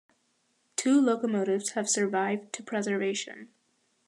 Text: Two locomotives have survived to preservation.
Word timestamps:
Two 0.77 0.99
locomotives 0.99 1.73
have 1.73 1.87
survived 1.87 2.51
to 2.53 2.63
preservation. 2.63 3.49